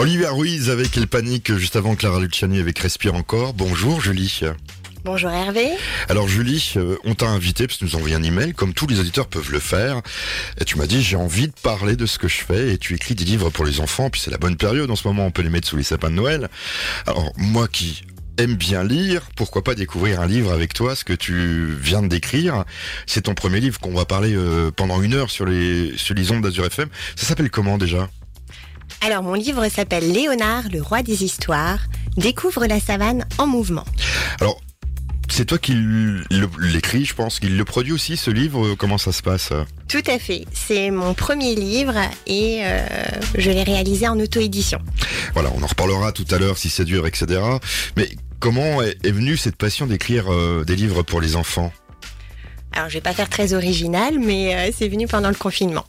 Olivia 0.00 0.30
Ruiz 0.30 0.70
avec 0.70 0.96
Elle 0.96 1.08
Panique 1.08 1.52
juste 1.56 1.74
avant 1.74 1.96
Clara 1.96 2.20
Luciani 2.20 2.60
avec 2.60 2.78
Respire 2.78 3.16
encore. 3.16 3.52
Bonjour 3.52 4.00
Julie. 4.00 4.42
Bonjour 5.04 5.30
Hervé. 5.30 5.70
Alors 6.08 6.28
Julie, 6.28 6.74
euh, 6.76 6.96
on 7.04 7.14
t'a 7.14 7.26
invité 7.26 7.66
parce 7.66 7.78
que 7.78 7.84
tu 7.84 7.90
nous 7.90 7.96
as 7.96 7.98
envoyé 7.98 8.14
un 8.14 8.22
email, 8.22 8.54
comme 8.54 8.74
tous 8.74 8.86
les 8.86 9.00
auditeurs 9.00 9.26
peuvent 9.26 9.50
le 9.50 9.58
faire. 9.58 10.02
Et 10.60 10.64
tu 10.64 10.78
m'as 10.78 10.86
dit 10.86 11.02
j'ai 11.02 11.16
envie 11.16 11.48
de 11.48 11.52
parler 11.64 11.96
de 11.96 12.06
ce 12.06 12.18
que 12.18 12.28
je 12.28 12.38
fais 12.38 12.74
et 12.74 12.78
tu 12.78 12.94
écris 12.94 13.16
des 13.16 13.24
livres 13.24 13.50
pour 13.50 13.64
les 13.64 13.80
enfants. 13.80 14.08
Puis 14.08 14.20
c'est 14.20 14.30
la 14.30 14.38
bonne 14.38 14.56
période 14.56 14.88
en 14.88 14.96
ce 14.96 15.08
moment, 15.08 15.26
on 15.26 15.32
peut 15.32 15.42
les 15.42 15.50
mettre 15.50 15.66
sous 15.66 15.76
les 15.76 15.82
sapins 15.82 16.10
de 16.10 16.14
Noël. 16.14 16.48
Alors 17.06 17.32
moi 17.36 17.66
qui 17.66 18.04
aime 18.36 18.54
bien 18.54 18.84
lire, 18.84 19.22
pourquoi 19.34 19.64
pas 19.64 19.74
découvrir 19.74 20.20
un 20.20 20.28
livre 20.28 20.52
avec 20.52 20.74
toi, 20.74 20.94
ce 20.94 21.02
que 21.02 21.12
tu 21.12 21.74
viens 21.80 22.02
de 22.02 22.08
décrire. 22.08 22.64
C'est 23.06 23.22
ton 23.22 23.34
premier 23.34 23.58
livre 23.58 23.80
qu'on 23.80 23.94
va 23.94 24.04
parler 24.04 24.34
euh, 24.36 24.70
pendant 24.70 25.02
une 25.02 25.14
heure 25.14 25.30
sur 25.30 25.44
les 25.44 25.96
sur 25.96 26.14
les 26.14 26.30
ondes 26.30 26.42
d'Azur 26.42 26.66
FM. 26.66 26.88
Ça 27.16 27.26
s'appelle 27.26 27.50
comment 27.50 27.78
déjà? 27.78 28.08
Alors 29.00 29.22
mon 29.22 29.34
livre 29.34 29.68
s'appelle 29.68 30.10
Léonard, 30.12 30.64
le 30.72 30.82
roi 30.82 31.02
des 31.02 31.24
histoires, 31.24 31.80
découvre 32.16 32.66
la 32.66 32.80
savane 32.80 33.24
en 33.38 33.46
mouvement. 33.46 33.84
Alors 34.40 34.60
c'est 35.30 35.44
toi 35.44 35.58
qui 35.58 35.74
l'écris, 36.60 37.04
je 37.04 37.14
pense, 37.14 37.38
qui 37.38 37.48
le 37.48 37.64
produit 37.64 37.92
aussi 37.92 38.16
ce 38.16 38.30
livre. 38.30 38.74
Comment 38.74 38.98
ça 38.98 39.12
se 39.12 39.22
passe? 39.22 39.52
Tout 39.86 40.02
à 40.06 40.18
fait, 40.18 40.46
c'est 40.52 40.90
mon 40.90 41.14
premier 41.14 41.54
livre 41.54 41.94
et 42.26 42.60
euh, 42.62 42.80
je 43.36 43.50
l'ai 43.50 43.62
réalisé 43.62 44.08
en 44.08 44.18
auto-édition. 44.18 44.80
Voilà, 45.34 45.50
on 45.54 45.62
en 45.62 45.66
reparlera 45.66 46.12
tout 46.12 46.26
à 46.30 46.38
l'heure 46.38 46.58
si 46.58 46.70
c'est 46.70 46.84
dur, 46.84 47.06
etc. 47.06 47.40
Mais 47.96 48.08
comment 48.40 48.82
est, 48.82 48.96
est 49.06 49.12
venue 49.12 49.36
cette 49.36 49.56
passion 49.56 49.86
d'écrire 49.86 50.32
euh, 50.32 50.64
des 50.64 50.76
livres 50.76 51.02
pour 51.02 51.20
les 51.20 51.36
enfants? 51.36 51.72
Alors 52.72 52.88
je 52.88 52.94
vais 52.94 53.00
pas 53.00 53.12
faire 53.14 53.28
très 53.28 53.54
original, 53.54 54.18
mais 54.18 54.54
euh, 54.54 54.72
c'est 54.76 54.88
venu 54.88 55.06
pendant 55.06 55.28
le 55.28 55.34
confinement. 55.34 55.84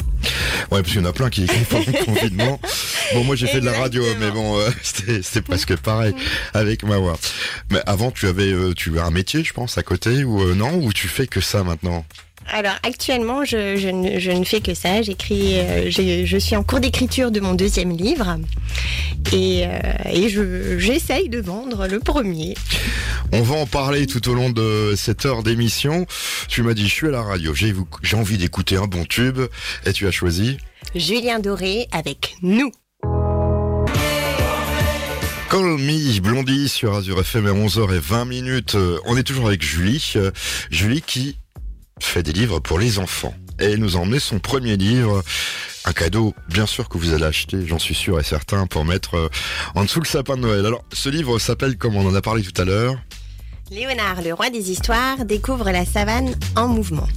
Ouais, 0.72 0.82
parce 0.82 0.88
qu'il 0.90 1.02
y 1.02 1.04
en 1.04 1.06
a 1.06 1.14
plein 1.14 1.30
qui 1.30 1.44
écrivent 1.44 1.68
pendant 1.68 1.86
le 1.88 2.06
confinement. 2.06 2.60
Bon, 3.14 3.24
moi 3.24 3.36
j'ai 3.36 3.48
fait 3.48 3.60
de 3.60 3.66
la 3.66 3.74
radio, 3.78 4.04
mais 4.20 4.32
bon, 4.32 4.60
euh, 4.60 4.70
c'était 4.84 5.42
presque 5.42 5.76
pareil 5.78 6.14
avec 6.54 6.84
ma 6.84 6.98
voix. 6.98 7.18
Mais 7.72 7.80
avant, 7.86 8.12
tu 8.12 8.28
avais, 8.28 8.52
euh, 8.52 8.74
tu 8.74 9.00
as 9.00 9.06
un 9.06 9.12
métier, 9.12 9.44
je 9.44 9.54
pense, 9.54 9.78
à 9.78 9.84
côté 9.84 10.24
ou 10.24 10.42
euh, 10.42 10.54
non? 10.56 10.76
Ou 10.84 10.94
tu 10.94 11.08
fais 11.08 11.28
que 11.28 11.42
ça 11.42 11.64
maintenant? 11.64 12.06
Alors 12.52 12.74
actuellement, 12.84 13.46
je, 13.46 13.76
je 13.78 13.90
ne, 13.90 14.20
je 14.20 14.32
ne 14.32 14.44
fais 14.44 14.60
que 14.62 14.74
ça. 14.74 15.02
J'écris, 15.04 15.60
euh, 15.60 15.90
je 16.26 16.38
suis 16.38 16.56
en 16.56 16.64
cours 16.64 16.80
d'écriture 16.80 17.30
de 17.32 17.40
mon 17.40 17.54
deuxième 17.54 17.96
livre 17.96 18.38
et, 19.34 19.66
euh, 19.66 19.70
et 20.12 20.30
je- 20.30 20.80
j'essaye 20.80 21.30
de 21.30 21.40
vendre 21.42 21.86
le 21.88 22.00
premier. 22.00 22.56
On 23.32 23.42
va 23.44 23.56
en 23.56 23.68
parler 23.68 24.08
tout 24.08 24.28
au 24.30 24.34
long 24.34 24.50
de 24.50 24.94
cette 24.98 25.26
heure 25.28 25.44
d'émission. 25.44 26.08
Tu 26.48 26.64
m'as 26.64 26.74
dit, 26.74 26.88
je 26.88 26.94
suis 26.94 27.08
à 27.08 27.12
la 27.12 27.22
radio, 27.22 27.54
j'ai 27.54 27.76
j'ai 28.02 28.16
envie 28.18 28.38
d'écouter 28.40 28.78
un 28.78 28.88
bon 28.88 29.06
tube, 29.06 29.40
et 29.86 29.94
tu 29.94 30.08
as 30.08 30.12
choisi? 30.12 30.58
Julien 30.96 31.38
Doré 31.40 31.88
avec 31.92 32.36
nous. 32.42 32.72
Call 35.50 35.80
Me 35.80 36.20
Blondie 36.20 36.70
sur 36.70 36.94
Azure 36.94 37.22
FM 37.22 37.48
à 37.48 37.52
11h20 37.52 38.28
minutes. 38.28 38.76
Euh, 38.76 39.00
On 39.06 39.18
est 39.18 39.24
toujours 39.24 39.48
avec 39.48 39.64
Julie. 39.64 40.14
Euh, 40.16 40.30
Julie 40.70 41.02
qui 41.02 41.38
fait 42.00 42.22
des 42.22 42.34
livres 42.34 42.60
pour 42.60 42.78
les 42.78 43.00
enfants. 43.00 43.34
Et 43.60 43.66
elle 43.66 43.80
nous 43.80 43.98
a 43.98 44.00
emmené 44.00 44.20
son 44.20 44.38
premier 44.38 44.78
livre. 44.78 45.24
Un 45.86 45.94
cadeau, 45.94 46.36
bien 46.50 46.68
sûr, 46.68 46.88
que 46.88 47.00
vous 47.00 47.14
allez 47.14 47.24
acheter, 47.24 47.66
j'en 47.66 47.80
suis 47.80 47.96
sûr 47.96 48.20
et 48.20 48.24
certain, 48.24 48.68
pour 48.68 48.86
mettre 48.86 49.16
euh, 49.16 49.30
en 49.74 49.84
dessous 49.86 50.00
le 50.00 50.06
sapin 50.06 50.36
de 50.36 50.42
Noël. 50.42 50.66
Alors, 50.68 50.84
ce 50.94 51.10
livre 51.10 51.40
s'appelle, 51.40 51.78
comme 51.78 51.96
on 51.96 52.08
en 52.08 52.14
a 52.14 52.22
parlé 52.22 52.44
tout 52.44 52.62
à 52.62 52.66
l'heure, 52.66 52.96
Léonard, 53.72 54.24
le 54.24 54.34
roi 54.34 54.50
des 54.50 54.72
histoires, 54.72 55.26
découvre 55.26 55.70
la 55.70 55.86
savane 55.86 56.36
en 56.56 56.68
mouvement. 56.68 57.08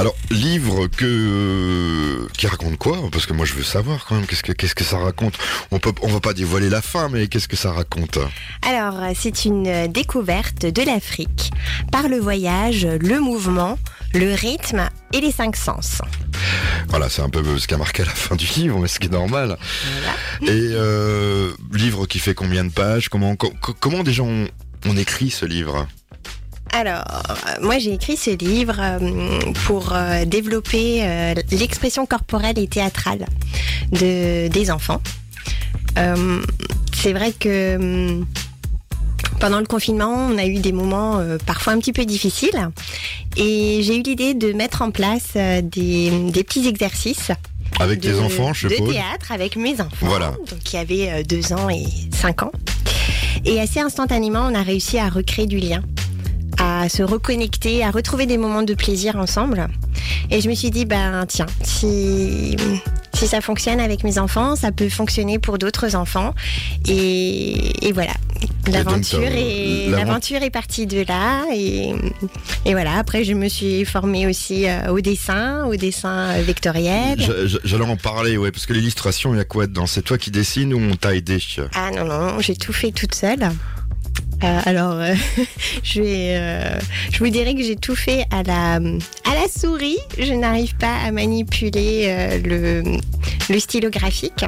Alors, 0.00 0.16
livre 0.30 0.86
que 0.86 2.26
qui 2.38 2.46
raconte 2.46 2.78
quoi? 2.78 2.96
Parce 3.12 3.26
que 3.26 3.34
moi, 3.34 3.44
je 3.44 3.52
veux 3.52 3.62
savoir 3.62 4.06
quand 4.06 4.14
même 4.14 4.24
qu'est-ce 4.26 4.42
que 4.42 4.52
qu'est-ce 4.52 4.74
que 4.74 4.82
ça 4.82 4.96
raconte? 4.96 5.34
On 5.72 5.78
peut, 5.78 5.92
on 6.00 6.08
va 6.08 6.20
pas 6.20 6.32
dévoiler 6.32 6.70
la 6.70 6.80
fin, 6.80 7.10
mais 7.10 7.26
qu'est-ce 7.28 7.48
que 7.48 7.56
ça 7.56 7.70
raconte? 7.70 8.18
Alors, 8.66 8.98
c'est 9.14 9.44
une 9.44 9.88
découverte 9.88 10.64
de 10.64 10.82
l'Afrique 10.82 11.50
par 11.92 12.08
le 12.08 12.16
voyage, 12.16 12.86
le 12.86 13.20
mouvement, 13.20 13.78
le 14.14 14.32
rythme 14.32 14.88
et 15.12 15.20
les 15.20 15.32
cinq 15.32 15.54
sens. 15.54 16.00
Voilà, 16.88 17.10
c'est 17.10 17.20
un 17.20 17.28
peu 17.28 17.58
ce 17.58 17.66
qui 17.66 17.74
a 17.74 17.76
marqué 17.76 18.00
à 18.02 18.06
la 18.06 18.12
fin 18.14 18.36
du 18.36 18.46
livre, 18.46 18.78
mais 18.78 18.88
ce 18.88 19.00
qui 19.00 19.08
est 19.08 19.12
normal. 19.12 19.58
Voilà. 20.38 20.50
Et 20.54 20.70
euh, 20.72 21.52
livre 21.74 22.06
qui 22.06 22.20
fait 22.20 22.32
combien 22.32 22.64
de 22.64 22.72
pages? 22.72 23.10
Comment 23.10 23.36
co- 23.36 23.52
co- 23.60 23.76
comment 23.78 24.02
déjà 24.02 24.22
on, 24.22 24.48
on 24.86 24.96
écrit 24.96 25.28
ce 25.28 25.44
livre? 25.44 25.86
Alors, 26.72 27.02
euh, 27.02 27.62
moi 27.62 27.78
j'ai 27.78 27.92
écrit 27.94 28.16
ce 28.16 28.30
livre 28.30 28.76
euh, 28.78 29.52
pour 29.66 29.92
euh, 29.92 30.24
développer 30.24 31.34
l'expression 31.50 32.06
corporelle 32.06 32.58
et 32.58 32.68
théâtrale 32.68 33.26
de, 33.92 34.48
des 34.48 34.70
enfants. 34.70 35.00
Euh, 35.98 36.42
c'est 36.92 37.12
vrai 37.12 37.32
que 37.32 38.22
pendant 39.40 39.58
le 39.58 39.66
confinement, 39.66 40.28
on 40.30 40.36
a 40.36 40.44
eu 40.44 40.58
des 40.58 40.72
moments 40.72 41.18
euh, 41.18 41.38
parfois 41.44 41.72
un 41.72 41.78
petit 41.78 41.94
peu 41.94 42.04
difficiles 42.04 42.70
et 43.36 43.80
j'ai 43.82 43.96
eu 43.96 44.02
l'idée 44.02 44.34
de 44.34 44.52
mettre 44.52 44.82
en 44.82 44.90
place 44.90 45.30
euh, 45.36 45.62
des, 45.62 46.10
des 46.30 46.44
petits 46.44 46.68
exercices 46.68 47.30
Avec 47.80 48.00
de, 48.00 48.10
tes 48.10 48.18
enfants, 48.20 48.52
je 48.52 48.68
de 48.68 48.74
suppose 48.74 48.92
théâtre 48.92 49.32
avec 49.32 49.56
mes 49.56 49.80
enfants. 49.80 49.88
Voilà. 50.02 50.32
Donc 50.50 50.58
qui 50.62 50.76
avaient 50.76 51.10
euh, 51.10 51.22
deux 51.22 51.54
ans 51.54 51.70
et 51.70 51.86
cinq 52.12 52.42
ans. 52.42 52.52
Et 53.46 53.58
assez 53.58 53.80
instantanément, 53.80 54.46
on 54.50 54.54
a 54.54 54.62
réussi 54.62 54.98
à 54.98 55.08
recréer 55.08 55.46
du 55.46 55.56
lien, 55.56 55.82
à 56.80 56.88
se 56.88 57.02
reconnecter, 57.02 57.84
à 57.84 57.90
retrouver 57.90 58.26
des 58.26 58.38
moments 58.38 58.62
de 58.62 58.74
plaisir 58.74 59.16
ensemble. 59.16 59.68
Et 60.30 60.40
je 60.40 60.48
me 60.48 60.54
suis 60.54 60.70
dit, 60.70 60.84
ben 60.84 61.24
tiens, 61.26 61.46
si 61.62 62.56
si 63.12 63.26
ça 63.26 63.42
fonctionne 63.42 63.80
avec 63.80 64.02
mes 64.02 64.18
enfants, 64.18 64.56
ça 64.56 64.72
peut 64.72 64.88
fonctionner 64.88 65.38
pour 65.38 65.58
d'autres 65.58 65.94
enfants. 65.94 66.34
Et, 66.88 67.86
et 67.86 67.92
voilà. 67.92 68.12
L'aventure 68.72 69.20
est, 69.20 69.88
l'avent- 69.90 70.04
l'aventure 70.06 70.42
est 70.42 70.50
partie 70.50 70.86
de 70.86 71.04
là. 71.06 71.42
Et, 71.52 71.92
et 72.64 72.72
voilà. 72.72 72.96
Après, 72.96 73.24
je 73.24 73.34
me 73.34 73.48
suis 73.48 73.84
formée 73.84 74.26
aussi 74.26 74.66
euh, 74.66 74.90
au 74.90 75.00
dessin, 75.00 75.66
au 75.66 75.76
dessin 75.76 76.40
vectoriel. 76.40 77.18
J'allais 77.64 77.84
en 77.84 77.96
parler, 77.96 78.38
ouais, 78.38 78.52
parce 78.52 78.64
que 78.64 78.72
l'illustration, 78.72 79.34
il 79.34 79.36
y 79.36 79.40
a 79.40 79.44
quoi 79.44 79.66
dedans? 79.66 79.86
C'est 79.86 80.02
toi 80.02 80.16
qui 80.16 80.30
dessines 80.30 80.72
ou 80.72 80.80
on 80.80 80.96
t'a 80.96 81.14
aidé? 81.14 81.38
Ah 81.74 81.90
non, 81.94 82.04
non, 82.04 82.40
j'ai 82.40 82.56
tout 82.56 82.72
fait 82.72 82.92
toute 82.92 83.14
seule. 83.14 83.50
Euh, 84.42 84.60
alors, 84.64 84.92
euh, 84.92 85.14
je, 85.82 86.00
vais, 86.00 86.36
euh, 86.36 86.78
je 87.12 87.18
vous 87.18 87.28
dirais 87.28 87.54
que 87.54 87.62
j'ai 87.62 87.76
tout 87.76 87.94
fait 87.94 88.24
à 88.30 88.42
la, 88.42 88.74
à 88.74 89.34
la 89.34 89.48
souris. 89.48 89.98
Je 90.18 90.32
n'arrive 90.32 90.74
pas 90.76 90.96
à 91.04 91.12
manipuler 91.12 92.40
le, 92.44 92.82
le 93.48 93.60
stylo 93.60 93.90
graphique. 93.90 94.44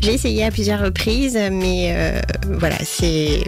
J'ai 0.00 0.14
essayé 0.14 0.44
à 0.44 0.50
plusieurs 0.50 0.80
reprises, 0.80 1.38
mais 1.50 2.22
voilà, 2.58 2.78
c'est... 2.84 3.44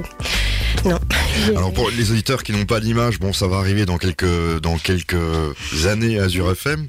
Non. 0.84 0.98
Alors 1.56 1.72
pour 1.72 1.90
les 1.90 2.10
auditeurs 2.10 2.42
qui 2.42 2.52
n'ont 2.52 2.64
pas 2.64 2.80
l'image, 2.80 3.18
bon, 3.18 3.32
ça 3.32 3.46
va 3.46 3.58
arriver 3.58 3.86
dans 3.86 3.98
quelques 3.98 4.60
dans 4.60 4.78
quelques 4.78 5.16
années 5.86 6.18
à 6.18 6.24
Azure 6.24 6.50
FM. 6.50 6.86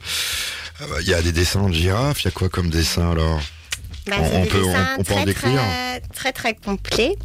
Il 1.02 1.08
y 1.08 1.14
a 1.14 1.22
des 1.22 1.32
dessins 1.32 1.70
de 1.70 1.74
girafes, 1.74 2.24
il 2.24 2.26
y 2.26 2.28
a 2.30 2.32
quoi 2.32 2.50
comme 2.50 2.70
dessin 2.70 3.12
alors? 3.12 3.40
Bah, 4.08 4.16
On- 4.20 4.24
c'est 4.30 4.36
on 4.38 4.44
des 4.44 4.50
peut- 4.50 4.58
on- 4.64 4.68
dessins 4.68 4.88
on 5.00 5.04
peut 5.04 5.14
en 5.14 5.16
très, 5.18 5.26
décrire 5.26 5.52
très, 5.62 6.02
très 6.14 6.32
très 6.34 6.54
complets. 6.56 7.16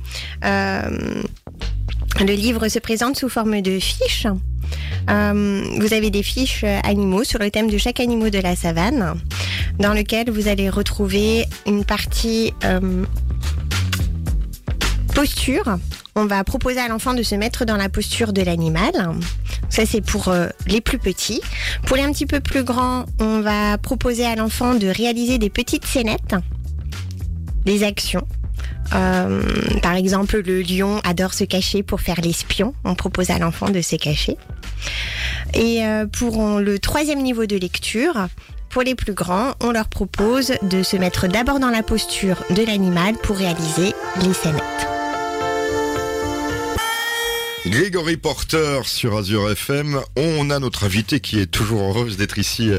Euh, 0.44 1.22
le 2.21 2.33
livre 2.34 2.69
se 2.69 2.78
présente 2.78 3.16
sous 3.16 3.28
forme 3.28 3.61
de 3.62 3.78
fiches. 3.78 4.27
Euh, 5.11 5.65
vous 5.81 5.93
avez 5.94 6.11
des 6.11 6.22
fiches 6.22 6.65
animaux 6.84 7.25
sur 7.25 7.39
le 7.39 7.50
thème 7.50 7.71
de 7.71 7.78
chaque 7.78 8.00
animal 8.00 8.31
de 8.31 8.39
la 8.39 8.55
savane, 8.55 9.15
dans 9.78 9.94
lequel 9.94 10.31
vous 10.31 10.47
allez 10.49 10.69
retrouver 10.69 11.47
une 11.66 11.84
partie 11.84 12.53
euh, 12.65 13.05
posture. 15.15 15.78
On 16.15 16.27
va 16.27 16.43
proposer 16.45 16.81
à 16.81 16.89
l'enfant 16.89 17.15
de 17.15 17.22
se 17.22 17.34
mettre 17.34 17.65
dans 17.65 17.77
la 17.77 17.89
posture 17.89 18.33
de 18.33 18.43
l'animal. 18.43 18.93
Ça, 19.71 19.87
c'est 19.87 20.00
pour 20.00 20.28
euh, 20.28 20.49
les 20.66 20.81
plus 20.81 20.99
petits. 20.99 21.41
Pour 21.87 21.97
les 21.97 22.03
un 22.03 22.12
petit 22.12 22.27
peu 22.27 22.41
plus 22.41 22.65
grands, 22.65 23.05
on 23.21 23.41
va 23.41 23.78
proposer 23.78 24.27
à 24.27 24.34
l'enfant 24.34 24.75
de 24.75 24.89
réaliser 24.89 25.39
des 25.39 25.50
petites 25.50 25.87
scénettes, 25.87 26.34
des 27.64 27.84
actions. 27.84 28.26
Euh, 28.94 29.42
par 29.83 29.94
exemple, 29.94 30.42
le 30.44 30.62
lion 30.62 31.00
adore 31.04 31.34
se 31.34 31.44
cacher 31.44 31.83
pour 31.83 32.00
faire 32.00 32.21
l'espion. 32.21 32.74
On 32.84 32.94
propose 32.94 33.30
à 33.30 33.38
l'enfant 33.38 33.71
de 33.71 33.80
se 33.80 33.97
cacher. 33.97 34.36
Et 35.54 35.84
euh, 35.84 36.06
pour 36.06 36.42
euh, 36.42 36.60
le 36.60 36.78
troisième 36.78 37.22
niveau 37.22 37.47
de 37.47 37.56
lecture, 37.56 38.28
pour 38.71 38.83
les 38.83 38.94
plus 38.94 39.15
grands, 39.15 39.54
on 39.60 39.72
leur 39.72 39.88
propose 39.88 40.53
de 40.62 40.83
se 40.83 40.97
mettre 40.97 41.27
d'abord 41.27 41.59
dans 41.59 41.71
la 41.71 41.83
posture 41.83 42.44
de 42.50 42.65
l'animal 42.65 43.15
pour 43.22 43.36
réaliser 43.36 43.94
les 44.22 44.33
scénettes. 44.33 44.62
Grégory 47.66 48.16
Porter 48.16 48.80
sur 48.84 49.16
Azure 49.16 49.50
FM. 49.50 50.00
On 50.16 50.48
a 50.48 50.59
notre 50.59 50.84
invitée 50.84 51.21
qui 51.21 51.38
est 51.38 51.47
toujours 51.47 51.83
heureuse 51.83 52.16
d'être 52.16 52.38
ici 52.38 52.71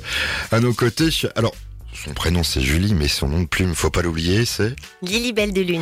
à 0.51 0.59
nos 0.59 0.73
côtés. 0.73 1.09
Alors, 1.35 1.53
son 1.93 2.13
prénom 2.13 2.43
c'est 2.43 2.61
Julie, 2.61 2.93
mais 2.93 3.07
son 3.07 3.27
nom 3.27 3.41
de 3.41 3.47
plume, 3.47 3.73
faut 3.75 3.89
pas 3.89 4.01
l'oublier, 4.01 4.45
c'est 4.45 4.75
Lily 5.01 5.33
Belle 5.33 5.53
de 5.53 5.61
Lune. 5.61 5.81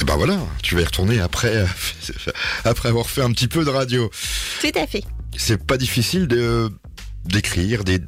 Et 0.00 0.04
ben 0.04 0.14
voilà, 0.16 0.38
tu 0.62 0.76
vas 0.76 0.82
y 0.82 0.84
retourner 0.84 1.18
après, 1.20 1.66
après 2.64 2.88
avoir 2.88 3.10
fait 3.10 3.22
un 3.22 3.32
petit 3.32 3.48
peu 3.48 3.64
de 3.64 3.70
radio. 3.70 4.08
Tout 4.60 4.78
à 4.78 4.86
fait. 4.86 5.02
C'est 5.36 5.64
pas 5.64 5.76
difficile 5.76 6.28
de 6.28 6.70
d'écrire, 7.24 7.82
des... 7.82 7.98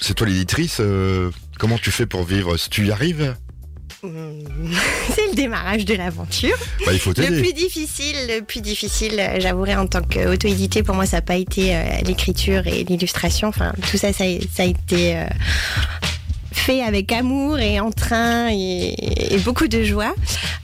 c'est 0.00 0.14
toi 0.14 0.26
l'éditrice, 0.26 0.78
euh, 0.80 1.30
comment 1.58 1.78
tu 1.78 1.90
fais 1.90 2.06
pour 2.06 2.24
vivre 2.24 2.56
Si 2.56 2.70
tu 2.70 2.86
y 2.86 2.90
arrives, 2.92 3.34
Hum, 4.04 4.12
C'est 5.16 5.26
le 5.30 5.34
démarrage 5.34 5.84
de 5.84 5.94
l'aventure. 5.94 6.56
bah, 6.86 6.92
il 6.92 7.00
faut 7.00 7.10
Le 7.16 7.40
plus 7.42 7.52
difficile, 7.52 8.14
le 8.28 8.42
plus 8.42 8.60
difficile, 8.60 9.16
euh, 9.18 9.40
j'avouerai 9.40 9.74
en 9.74 9.88
tant 9.88 10.02
qu'auto-édité, 10.02 10.84
pour 10.84 10.94
moi, 10.94 11.04
ça 11.04 11.16
n'a 11.16 11.22
pas 11.22 11.34
été 11.34 11.74
euh, 11.74 11.82
l'écriture 12.06 12.64
et 12.68 12.84
l'illustration. 12.84 13.48
Enfin, 13.48 13.72
tout 13.90 13.96
ça, 13.96 14.12
ça, 14.12 14.22
a- 14.22 14.38
ça 14.54 14.62
a 14.62 14.66
été 14.66 15.16
euh, 15.16 15.24
fait 16.52 16.80
avec 16.82 17.10
amour 17.10 17.58
et 17.58 17.80
entrain 17.80 18.48
et, 18.52 19.34
et 19.34 19.38
beaucoup 19.38 19.66
de 19.66 19.82
joie. 19.82 20.14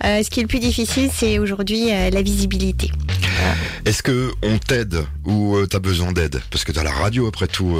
Euh, 0.04 0.22
ce 0.22 0.30
qui 0.30 0.38
est 0.38 0.42
le 0.44 0.48
plus 0.48 0.60
difficile, 0.60 1.10
c'est 1.12 1.40
aujourd'hui 1.40 1.86
la 1.88 2.22
visibilité. 2.22 2.92
Est-ce 3.84 4.02
que 4.04 4.30
on 4.44 4.58
t'aide 4.58 5.04
ou 5.24 5.56
euh, 5.56 5.66
t'as 5.66 5.80
besoin 5.80 6.12
d'aide? 6.12 6.40
Parce 6.50 6.62
que 6.64 6.70
t'as 6.70 6.84
la 6.84 6.92
radio 6.92 7.26
après 7.26 7.48
tout. 7.48 7.76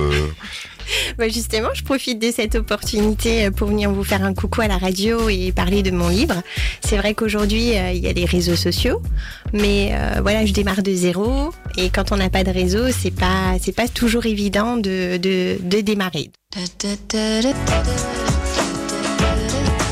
Bah, 1.19 1.29
justement, 1.29 1.69
je 1.75 1.83
profite 1.83 2.21
de 2.21 2.31
cette 2.31 2.55
opportunité 2.55 3.47
euh, 3.47 3.51
pour 3.51 3.69
venir 3.69 3.91
vous 3.91 4.05
faire 4.05 4.25
un 4.25 4.35
coucou 4.35 4.63
à 4.63 4.69
la 4.69 4.79
radio 4.79 5.29
et 5.29 5.53
parler 5.53 5.83
de 5.83 5.91
mon 5.91 6.09
livre. 6.09 6.43
C'est 6.85 6.97
vrai 6.97 7.15
qu'aujourd'hui, 7.15 7.77
euh, 7.77 7.93
il 7.93 8.03
y 8.03 8.09
a 8.09 8.13
les 8.13 8.25
réseaux 8.25 8.57
sociaux, 8.57 9.03
mais 9.53 9.91
euh, 9.93 10.21
voilà, 10.23 10.45
je 10.45 10.53
démarre 10.53 10.83
de 10.83 10.93
zéro 10.93 11.51
et 11.77 11.91
quand 11.91 12.13
on 12.13 12.17
n'a 12.17 12.31
pas 12.31 12.45
de 12.45 12.51
réseau, 12.51 12.91
c'est 12.91 13.11
pas 13.11 13.57
c'est 13.61 13.75
pas 13.75 13.89
toujours 13.89 14.27
évident 14.27 14.77
de, 14.77 15.17
de, 15.17 15.57
de 15.61 15.81
démarrer. 15.81 16.31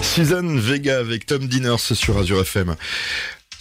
Suzanne 0.02 0.58
Vega 0.58 0.98
avec 0.98 1.26
Tom 1.26 1.46
Diners 1.46 1.78
sur 1.78 2.18
Azure 2.18 2.40
FM. 2.40 2.76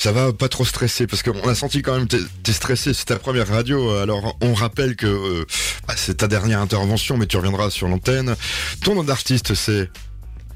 Ça 0.01 0.11
va 0.11 0.33
pas 0.33 0.49
trop 0.49 0.65
stresser 0.65 1.05
parce 1.05 1.21
qu'on 1.21 1.47
a 1.47 1.53
senti 1.53 1.83
quand 1.83 1.95
même 1.95 2.07
t'es 2.07 2.17
t'es 2.41 2.53
stressé, 2.53 2.91
c'est 2.91 3.05
ta 3.05 3.19
première 3.19 3.47
radio. 3.47 3.97
Alors 3.97 4.35
on 4.41 4.55
rappelle 4.55 4.95
que 4.95 5.05
euh, 5.05 5.45
bah, 5.87 5.93
c'est 5.95 6.17
ta 6.17 6.27
dernière 6.27 6.59
intervention, 6.59 7.17
mais 7.17 7.27
tu 7.27 7.37
reviendras 7.37 7.69
sur 7.69 7.87
l'antenne. 7.87 8.35
Ton 8.83 8.95
nom 8.95 9.03
d'artiste 9.03 9.53
c'est 9.53 9.91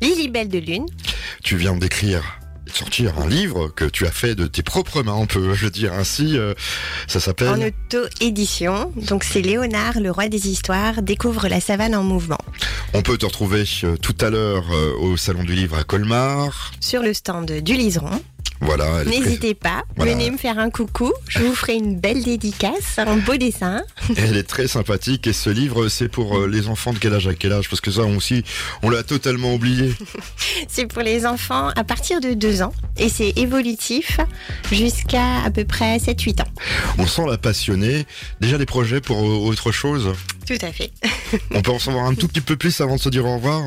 Lily 0.01 0.29
Belle 0.29 0.49
de 0.49 0.57
Lune, 0.57 0.87
tu 1.43 1.57
viens 1.57 1.75
d'écrire 1.75 2.39
et 2.65 2.71
de 2.71 2.75
sortir 2.75 3.19
un 3.19 3.27
livre 3.27 3.67
que 3.67 3.85
tu 3.85 4.07
as 4.07 4.11
fait 4.11 4.33
de 4.33 4.47
tes 4.47 4.63
propres 4.63 5.03
mains, 5.03 5.13
on 5.13 5.27
peut 5.27 5.53
le 5.61 5.69
dire 5.69 5.93
ainsi. 5.93 6.39
euh, 6.39 6.55
ça 7.05 7.19
en 7.19 7.21
s'appelle. 7.21 7.71
auto-édition. 7.93 8.91
Donc 8.95 9.23
c'est 9.23 9.43
Léonard, 9.43 9.99
le 9.99 10.09
roi 10.09 10.27
des 10.27 10.49
histoires, 10.49 11.03
découvre 11.03 11.47
la 11.49 11.61
savane 11.61 11.93
en 11.93 12.01
mouvement. 12.01 12.39
On 12.95 13.03
peut 13.03 13.19
te 13.19 13.27
retrouver 13.27 13.65
euh, 13.83 13.95
tout 13.95 14.17
à 14.21 14.31
l'heure 14.31 14.65
euh, 14.71 14.95
au 15.01 15.17
salon 15.17 15.43
du 15.43 15.53
livre 15.53 15.77
à 15.77 15.83
Colmar. 15.83 16.71
Sur 16.79 17.03
le 17.03 17.13
stand 17.13 17.51
du 17.61 17.75
Liseron. 17.75 18.19
Voilà. 18.61 19.03
N'hésitez 19.03 19.53
pas, 19.53 19.83
Voilà. 19.95 20.13
venez 20.13 20.31
me 20.31 20.37
faire 20.37 20.57
un 20.59 20.69
coucou. 20.69 21.11
Je 21.27 21.39
vous 21.39 21.53
ferai 21.53 21.75
une 21.75 21.99
belle 21.99 22.23
dédicace, 22.23 22.97
un 22.97 23.17
beau 23.17 23.35
dessin. 23.35 23.81
Elle 24.17 24.37
est 24.37 24.43
très 24.47 24.67
sympathique 24.67 25.27
et 25.27 25.33
ce 25.33 25.49
livre 25.49 25.87
c'est 25.89 26.07
pour 26.07 26.37
euh, 26.39 26.47
les 26.47 26.67
enfants 26.67 26.93
de 26.93 26.97
quel 26.99 27.13
âge 27.13 27.27
à 27.27 27.33
quel 27.33 27.51
âge? 27.53 27.69
Parce 27.69 27.81
que 27.81 27.91
ça 27.91 28.01
on 28.01 28.15
aussi 28.17 28.43
on 28.81 28.89
l'a 28.89 29.03
totalement 29.03 29.53
oublié. 29.53 29.93
C'est 30.67 30.85
pour 30.87 31.01
les 31.01 31.25
enfants 31.25 31.69
à 31.75 31.83
partir 31.83 32.21
de 32.21 32.33
2 32.33 32.61
ans 32.61 32.73
et 32.97 33.09
c'est 33.09 33.33
évolutif 33.37 34.19
jusqu'à 34.71 35.41
à 35.43 35.51
peu 35.51 35.65
près 35.65 35.97
7-8 35.97 36.41
ans. 36.41 36.47
On 36.97 37.05
sent 37.07 37.23
la 37.29 37.37
passionnée. 37.37 38.05
Déjà 38.41 38.57
des 38.57 38.65
projets 38.65 39.01
pour 39.01 39.17
euh, 39.19 39.47
autre 39.47 39.71
chose? 39.71 40.13
Tout 40.47 40.57
à 40.61 40.71
fait. 40.71 40.91
On 41.51 41.61
peut 41.61 41.71
en 41.71 41.79
savoir 41.79 42.05
un 42.05 42.15
tout 42.15 42.27
petit 42.27 42.41
peu 42.41 42.55
plus 42.55 42.79
avant 42.81 42.95
de 42.95 43.01
se 43.01 43.09
dire 43.09 43.25
au 43.25 43.35
revoir? 43.35 43.63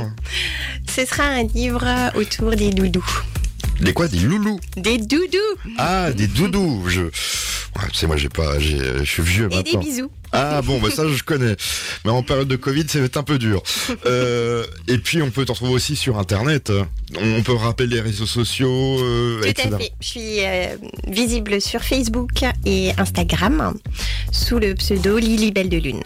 Ce 0.88 1.04
sera 1.04 1.24
un 1.24 1.42
livre 1.44 1.86
autour 2.16 2.50
des 2.56 2.70
doudous. 2.70 3.04
Des 3.80 3.92
quoi 3.92 4.08
Des 4.08 4.18
loulous 4.20 4.58
Des 4.76 4.98
doudous 4.98 5.38
Ah, 5.76 6.12
des 6.12 6.26
doudous. 6.26 6.84
Je, 6.88 7.02
sais, 7.92 8.06
moi 8.06 8.16
j'ai 8.16 8.28
pas, 8.28 8.58
je 8.58 9.04
suis 9.04 9.22
vieux 9.22 9.46
et 9.46 9.48
des 9.48 9.56
maintenant. 9.56 9.80
bisous. 9.80 10.10
Ah 10.32 10.60
bon, 10.62 10.78
bah 10.80 10.90
ça 10.90 11.08
je 11.08 11.22
connais. 11.22 11.56
Mais 12.04 12.10
en 12.10 12.22
période 12.22 12.48
de 12.48 12.56
Covid, 12.56 12.84
ça 12.88 12.98
va 12.98 13.04
être 13.06 13.16
un 13.16 13.22
peu 13.22 13.38
dur. 13.38 13.62
Euh, 14.04 14.66
et 14.88 14.98
puis 14.98 15.22
on 15.22 15.30
peut 15.30 15.44
t'en 15.44 15.54
trouver 15.54 15.72
aussi 15.72 15.96
sur 15.96 16.18
Internet. 16.18 16.72
On 17.18 17.42
peut 17.42 17.54
rappeler 17.54 17.86
les 17.86 18.00
réseaux 18.00 18.26
sociaux, 18.26 18.98
euh, 19.00 19.40
Tout 19.42 19.46
etc. 19.48 19.70
à 19.74 19.78
fait. 19.78 19.92
Je 20.00 20.06
suis 20.06 20.44
euh, 20.44 20.76
visible 21.06 21.60
sur 21.60 21.82
Facebook 21.82 22.30
et 22.66 22.92
Instagram 22.98 23.74
sous 24.32 24.58
le 24.58 24.74
pseudo 24.74 25.18
Lily 25.18 25.52
Belle 25.52 25.68
de 25.70 25.78
Lune. 25.78 26.02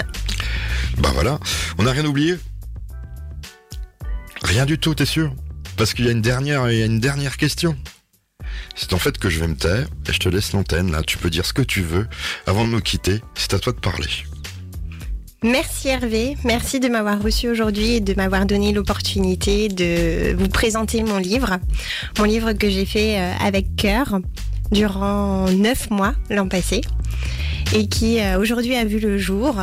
Bah 0.98 1.10
voilà, 1.14 1.40
on 1.78 1.84
n'a 1.84 1.92
rien 1.92 2.04
oublié? 2.04 2.36
Rien 4.42 4.66
du 4.66 4.78
tout, 4.78 4.94
t'es 4.94 5.06
sûr? 5.06 5.32
Parce 5.76 5.94
qu'il 5.94 6.04
y 6.04 6.08
a 6.08 6.12
une 6.12 6.22
dernière, 6.22 6.70
il 6.70 6.78
y 6.78 6.82
a 6.82 6.86
une 6.86 7.00
dernière 7.00 7.36
question. 7.36 7.76
C'est 8.74 8.92
en 8.92 8.98
fait 8.98 9.18
que 9.18 9.30
je 9.30 9.40
vais 9.40 9.48
me 9.48 9.56
taire 9.56 9.86
et 10.08 10.12
je 10.12 10.18
te 10.18 10.28
laisse 10.28 10.52
l'antenne 10.52 10.90
là. 10.90 11.02
Tu 11.02 11.18
peux 11.18 11.30
dire 11.30 11.46
ce 11.46 11.52
que 11.52 11.62
tu 11.62 11.82
veux 11.82 12.06
avant 12.46 12.64
de 12.64 12.70
nous 12.70 12.80
quitter. 12.80 13.20
C'est 13.34 13.54
à 13.54 13.58
toi 13.58 13.72
de 13.72 13.78
parler. 13.78 14.08
Merci 15.44 15.88
Hervé, 15.88 16.36
merci 16.44 16.78
de 16.78 16.86
m'avoir 16.86 17.20
reçu 17.20 17.48
aujourd'hui 17.48 17.94
et 17.94 18.00
de 18.00 18.14
m'avoir 18.14 18.46
donné 18.46 18.72
l'opportunité 18.72 19.68
de 19.68 20.36
vous 20.36 20.48
présenter 20.48 21.02
mon 21.02 21.18
livre. 21.18 21.58
Mon 22.18 22.24
livre 22.24 22.52
que 22.52 22.70
j'ai 22.70 22.86
fait 22.86 23.18
euh, 23.18 23.32
avec 23.40 23.74
cœur 23.74 24.20
durant 24.70 25.50
neuf 25.50 25.90
mois 25.90 26.14
l'an 26.30 26.46
passé 26.46 26.80
et 27.74 27.88
qui 27.88 28.20
euh, 28.20 28.38
aujourd'hui 28.38 28.76
a 28.76 28.84
vu 28.84 29.00
le 29.00 29.18
jour. 29.18 29.56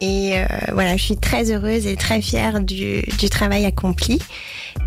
Et 0.00 0.38
euh, 0.38 0.44
voilà, 0.72 0.96
je 0.96 1.02
suis 1.02 1.16
très 1.16 1.50
heureuse 1.50 1.88
et 1.88 1.96
très 1.96 2.22
fière 2.22 2.60
du, 2.60 3.02
du 3.18 3.28
travail 3.28 3.64
accompli. 3.64 4.20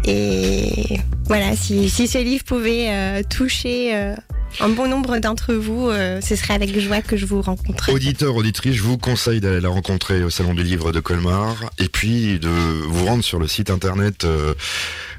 Et 0.06 1.00
voilà, 1.26 1.56
si, 1.56 1.90
si 1.90 2.08
ce 2.08 2.18
livre 2.18 2.44
pouvait 2.44 2.90
euh, 2.90 3.22
toucher 3.24 3.96
euh, 3.96 4.16
un 4.60 4.70
bon 4.70 4.88
nombre 4.88 5.18
d'entre 5.20 5.54
vous, 5.54 5.90
euh, 5.90 6.22
ce 6.22 6.36
serait 6.36 6.54
avec 6.54 6.78
joie 6.80 7.02
que 7.02 7.18
je 7.18 7.26
vous 7.26 7.42
rencontrerai. 7.42 7.92
Auditeur, 7.92 8.36
auditrice, 8.36 8.76
je 8.76 8.84
vous 8.84 8.98
conseille 8.98 9.42
d'aller 9.42 9.60
la 9.60 9.70
rencontrer 9.70 10.24
au 10.24 10.30
Salon 10.30 10.54
du 10.54 10.64
Livre 10.64 10.92
de 10.92 11.00
Colmar 11.00 11.56
et 11.80 11.90
puis 11.90 12.40
de 12.40 12.48
vous 12.48 13.06
rendre 13.06 13.24
sur 13.24 13.40
le 13.40 13.48
site 13.48 13.70
internet 13.70 14.26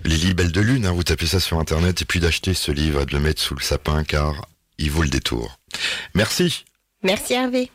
Lily 0.05 0.35
Belle 0.35 0.53
de 0.53 0.61
Lune. 0.61 0.87
hein, 0.87 0.93
vous 0.93 1.05
tapez 1.05 1.27
ça 1.27 1.41
sur 1.41 1.59
internet 1.59 2.01
et 2.03 2.05
puis 2.05 2.21
d'acheter 2.21 2.55
ce 2.55 2.73
livre 2.73 3.03
et 3.03 3.07
de 3.07 3.13
le 3.13 3.21
mettre 3.21 3.43
sous 3.43 3.55
le 3.55 3.63
sapin 3.63 4.05
car 4.05 4.47
il 4.79 4.91
vaut 4.91 5.03
le 5.03 5.09
détour. 5.09 5.59
Merci. 6.15 6.65
Merci 7.03 7.35
Hervé. 7.35 7.71